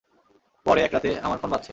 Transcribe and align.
পরে, 0.65 0.79
এক 0.81 0.91
রাতে 0.93 1.09
আমার 1.19 1.37
ফোন 1.37 1.49
বাজছে। 1.49 1.69